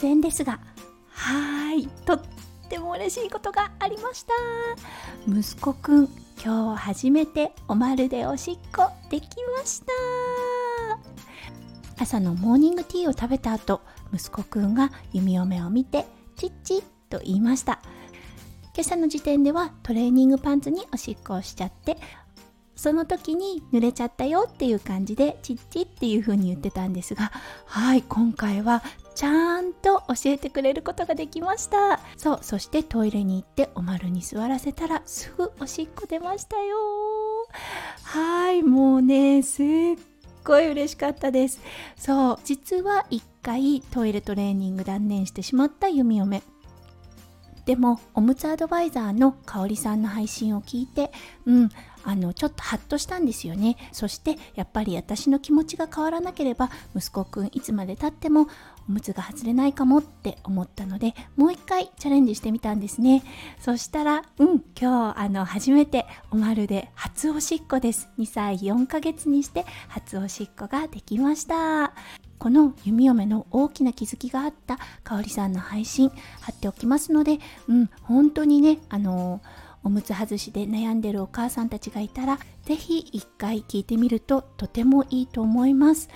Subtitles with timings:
[0.00, 0.60] 然ですが。
[1.10, 1.86] はい。
[2.06, 2.20] とっ
[2.68, 4.32] ても嬉しいことがありました。
[5.26, 6.08] 息子くん
[6.42, 9.92] 今日初めておまるでおしっこできました。
[12.00, 13.80] 朝のモーニングティーを食べた後
[14.14, 16.06] 息子くんが弓嫁を見て
[16.36, 17.80] チッチッと言いました。
[18.78, 21.96] 今朝の時点ではトレーニングパンツにおしっこをしちゃって
[22.76, 27.32] その時に濡れちゃったよっていう感じでチッチっていう風に言ってたんですが
[27.66, 28.84] はい今回は
[29.18, 31.98] ちゃんと教えてくれることができました。
[32.16, 36.76] そうそしてトイレに行っておまるに座らせたらすぐおしっこ出ましたよ。
[38.04, 39.64] はいもうねすっ
[40.44, 41.60] ごい嬉しかったです。
[41.96, 46.44] そう実は1回トイレトレーニング断念してしまった弓嫁。
[47.68, 51.12] でもおむつアドバイザーの香里さんの配信を聞いて
[51.44, 51.68] うん
[52.02, 53.76] あのちょっとハッとしたんですよね。
[53.92, 58.48] そしてやっぱり私の気持ちが変わらなければ息子くんいつまでたっても
[58.88, 63.22] おむつが外れないかもって思ったのでもう一回チャレンジしてみたんですね。
[63.60, 68.08] そしたらうん今日あの初めておまるで初おしっこです。
[68.18, 71.92] 2歳4ヶ月にして初おしっこができました。
[72.38, 79.40] この弓嫁の大きな気づきがあったかおりさんの配信貼っておきますのでうん本当にねあの
[79.84, 86.08] おむつ外しで悩んでるお母さんたちがいたら是非一回聞いてみるととてもいいと思います。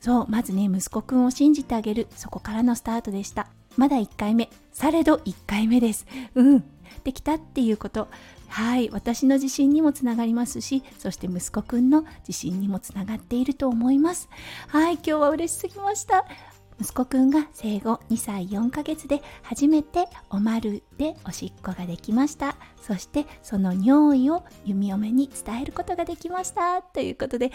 [0.00, 3.48] そうまずね息子くんを信じてあげるそこからのスタートでした。
[3.76, 4.50] まだ1回目。
[4.72, 6.06] されど1回目です。
[6.34, 6.64] うん。
[7.04, 8.08] できたっていうこと。
[8.48, 8.90] はい。
[8.90, 14.28] 私の自信にもつながりますしそして息子くんの自信にもつながっていると思います。
[14.68, 14.94] はい。
[14.94, 16.26] 今日は嬉しすぎました。
[16.80, 22.56] 息子くんが生後2歳4ヶ月で初めておまるでおしっこができました。
[22.80, 26.82] そしてその尿意を弓嫁に伝えることができました。
[26.82, 27.52] ということで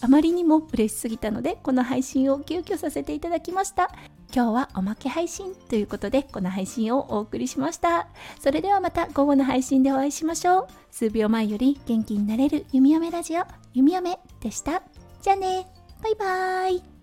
[0.00, 3.90] あまりにも嬉しすぎたのでこの配信を急遽させていただきました。
[4.32, 8.08] 今日はおまけ配信ということでこの配信をお送りしました。
[8.38, 10.66] それではまた午後の配信でお会いしましょう。
[10.90, 13.44] 数秒前より元気になれる弓嫁ラジオ
[13.74, 14.82] 弓嫁でした。
[15.22, 15.66] じゃあね。
[16.02, 16.99] バイバーイ。